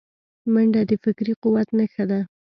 [0.53, 2.19] منډه د فکري قوت نښه ده